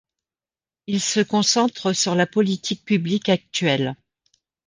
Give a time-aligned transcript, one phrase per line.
[0.87, 3.95] Il se concentre sur la politique publique actuelle.